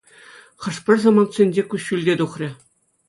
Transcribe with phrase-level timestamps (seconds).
[0.63, 2.49] Хӑш-пӗр самантсенче куҫҫуль те тухрӗ.